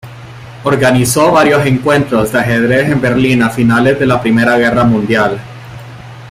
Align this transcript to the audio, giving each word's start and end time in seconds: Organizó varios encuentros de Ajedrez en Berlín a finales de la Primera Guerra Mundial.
Organizó 0.63 1.31
varios 1.31 1.63
encuentros 1.67 2.31
de 2.31 2.39
Ajedrez 2.39 2.89
en 2.89 2.99
Berlín 2.99 3.43
a 3.43 3.51
finales 3.51 3.99
de 3.99 4.07
la 4.07 4.19
Primera 4.19 4.57
Guerra 4.57 4.83
Mundial. 4.83 5.39